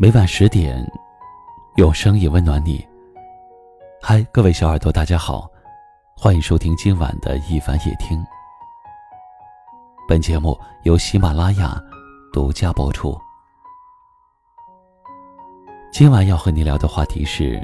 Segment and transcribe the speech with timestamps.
[0.00, 0.80] 每晚十点，
[1.74, 2.86] 用声音温暖你。
[4.00, 5.50] 嗨，各位小耳朵，大家好，
[6.16, 8.24] 欢迎收听今晚的一凡夜听。
[10.06, 11.76] 本节目由喜马拉雅
[12.32, 13.18] 独家播出。
[15.90, 17.60] 今晚要和你聊的话题是：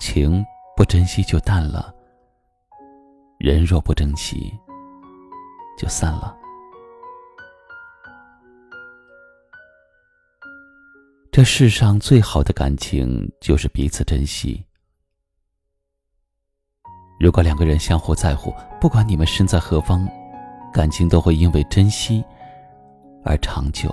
[0.00, 0.44] 情
[0.76, 1.94] 不珍惜就淡了，
[3.38, 4.52] 人若不珍惜
[5.78, 6.36] 就散了。
[11.38, 14.66] 这世上最好的感情就是彼此珍惜。
[17.20, 20.04] 如果两个人相互在乎，不管你们身在何方，
[20.72, 22.24] 感情都会因为珍惜
[23.24, 23.88] 而长久。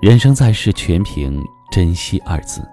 [0.00, 2.66] 人生在世，全凭珍惜二字。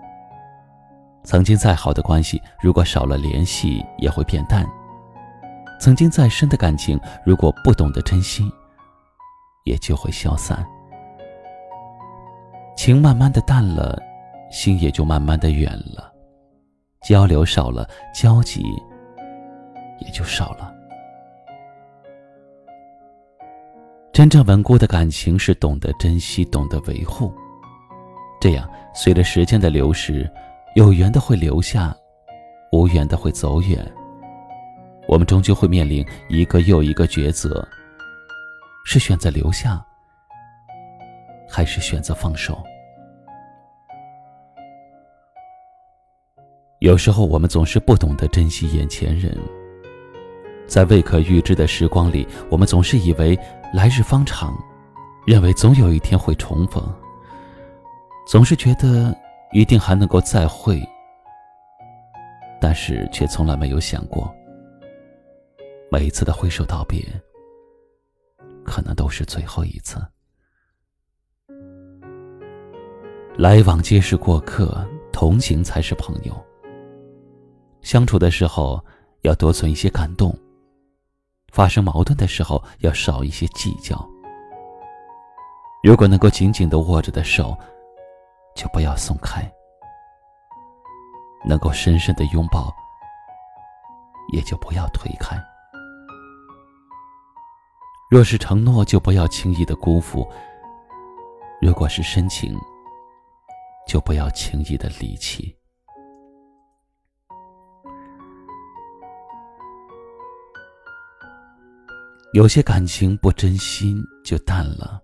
[1.25, 4.63] 曾经再好的关系，如果少了联系，也会变淡；
[5.81, 8.49] 曾经再深的感情，如果不懂得珍惜，
[9.65, 10.65] 也就会消散。
[12.75, 14.01] 情慢慢的淡了，
[14.51, 16.11] 心也就慢慢的远了，
[17.01, 18.63] 交流少了，交集
[19.99, 20.73] 也就少了。
[24.11, 27.33] 真正稳固的感情是懂得珍惜，懂得维护。
[28.39, 30.29] 这样，随着时间的流逝，
[30.75, 31.95] 有缘的会留下，
[32.71, 33.79] 无缘的会走远。
[35.07, 37.67] 我们终究会面临一个又一个抉择：
[38.85, 39.83] 是选择留下。
[41.53, 42.57] 还是选择放手。
[46.79, 49.37] 有时候我们总是不懂得珍惜眼前人，
[50.65, 53.37] 在未可预知的时光里，我们总是以为
[53.71, 54.51] 来日方长，
[55.27, 56.83] 认为总有一天会重逢，
[58.27, 59.15] 总是觉得
[59.51, 60.81] 一定还能够再会，
[62.59, 64.27] 但是却从来没有想过，
[65.91, 66.99] 每一次的挥手道别，
[68.65, 70.03] 可能都是最后一次。
[73.35, 76.33] 来往皆是过客，同行才是朋友。
[77.81, 78.79] 相处的时候
[79.21, 80.37] 要多存一些感动，
[81.51, 84.07] 发生矛盾的时候要少一些计较。
[85.83, 87.57] 如果能够紧紧的握着的手，
[88.55, 89.41] 就不要松开；
[91.43, 92.71] 能够深深的拥抱，
[94.31, 95.35] 也就不要推开。
[98.11, 100.23] 若是承诺，就不要轻易的辜负；
[101.59, 102.55] 如果是深情，
[103.93, 105.55] 就不要轻易的离弃。
[112.33, 114.99] 有些感情不真心就淡了，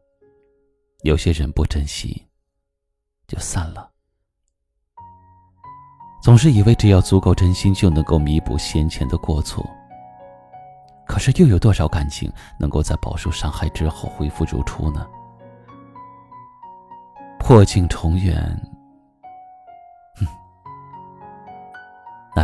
[1.03, 2.27] 有些人不珍惜
[3.27, 3.91] 就散了。
[6.23, 9.63] 总是以为只要足够真心就能够弥补先前的过错，
[11.05, 12.27] 可是又有多少感情
[12.59, 15.07] 能够在饱受伤害之后恢复如初呢？
[17.37, 18.59] 破镜重圆，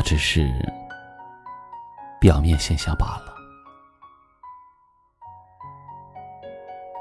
[0.06, 0.48] 只是
[2.22, 3.34] 表面现象罢了。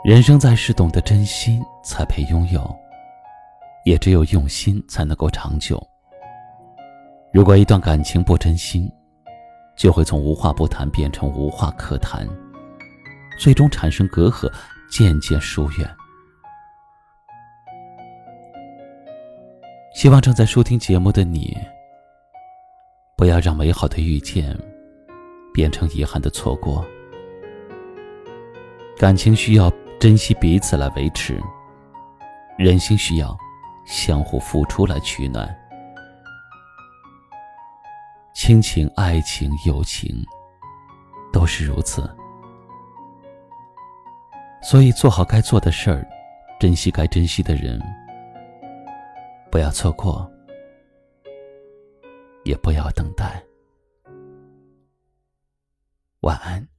[0.03, 2.75] 人生在世，懂得珍惜才配拥有，
[3.85, 5.81] 也只有用心才能够长久。
[7.31, 8.91] 如果一段感情不真心，
[9.77, 12.27] 就会从无话不谈变成无话可谈，
[13.39, 14.51] 最终产生隔阂，
[14.91, 15.97] 渐渐疏远。
[19.95, 21.57] 希望正在收听节目的你，
[23.17, 24.57] 不要让美好的遇见
[25.53, 26.85] 变成遗憾的错过。
[28.97, 31.41] 感情需要珍惜彼此来维持，
[32.57, 33.37] 人心需要
[33.85, 35.49] 相互付出来取暖。
[38.35, 40.25] 亲情、爱情、友情
[41.33, 42.09] 都是如此，
[44.61, 46.07] 所以做好该做的事儿，
[46.59, 47.81] 珍惜该珍惜的人。
[49.51, 50.29] 不要错过，
[52.45, 53.43] 也不要等待。
[56.21, 56.74] 晚安。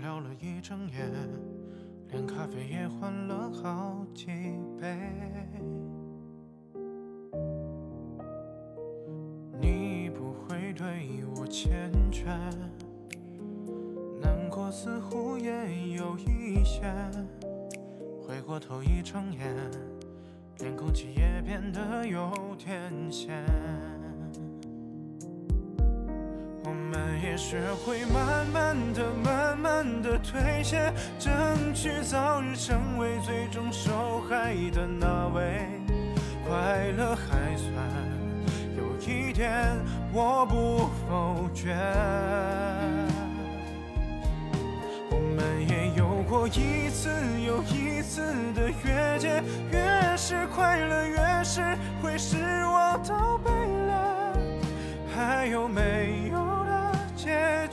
[0.00, 1.08] 聊了一整夜，
[2.10, 4.26] 连咖啡也换了好几
[4.80, 4.96] 杯。
[9.60, 11.68] 你不会对我缱
[12.10, 12.26] 绻，
[14.20, 16.82] 难过似乎也有一些，
[18.22, 19.54] 回过头一睁眼，
[20.58, 23.44] 连空气也变得有点咸。
[27.26, 35.66] 也学会慢慢的、慢慢的退却，争取早日成为最终受害的那位。
[36.48, 37.74] 快乐还算
[38.76, 39.50] 有一点，
[40.12, 41.74] 我不否决。
[45.10, 47.10] 我们也有过一次
[47.44, 48.22] 又一次
[48.54, 51.60] 的越界，越是快乐，越是
[52.00, 53.92] 会使我倒背了。
[55.12, 56.25] 还有没有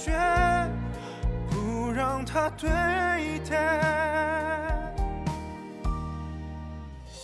[0.03, 0.11] 决，
[1.49, 2.69] 不让它堆
[3.45, 3.57] 叠。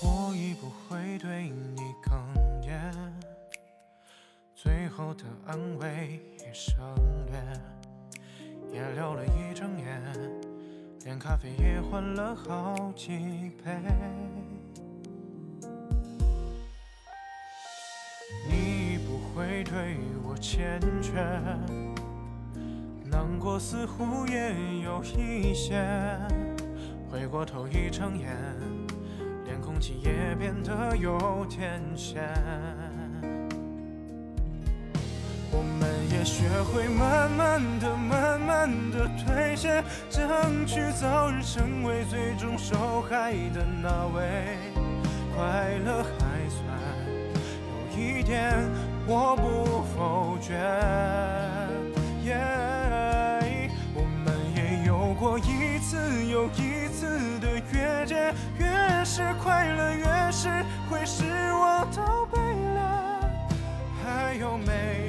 [0.01, 2.23] 我已不会对你哽
[2.65, 2.93] 咽，
[4.55, 6.77] 最后的安慰也省
[7.29, 7.37] 略，
[8.71, 10.01] 也聊了一整夜，
[11.03, 13.75] 连咖啡也换了好几杯。
[18.47, 21.11] 你已不会对我欠缺，
[23.11, 24.53] 难过似乎也
[24.83, 25.83] 有一些。
[27.11, 28.35] 回过头一睁眼，
[29.45, 31.17] 连空气也变得有
[31.49, 32.23] 点咸。
[35.51, 44.55] 我们也学会慢慢的、慢慢的退却，争取早日成为最终受害的那位。
[45.35, 46.61] 快乐还算
[47.65, 48.53] 有一点，
[49.07, 50.53] 我不否决。
[59.11, 60.47] 是快乐，越是
[60.87, 62.39] 会使我倒背
[62.75, 63.27] 了。
[64.03, 65.08] 还有没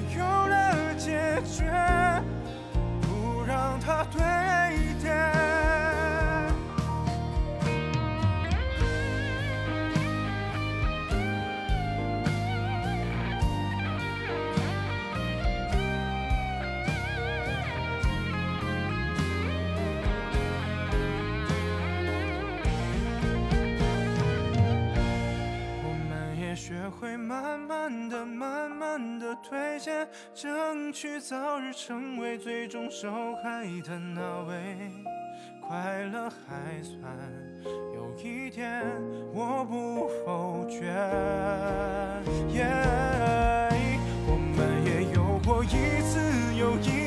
[27.00, 34.76] 会慢慢的慢慢的推卸争取早日成为最终受害的那位。
[35.67, 37.00] 快乐还算
[37.94, 38.85] 有一点
[39.32, 40.88] 我不否决。
[42.52, 42.67] 耶
[44.26, 46.20] 我们也有过一次
[46.55, 47.00] 又一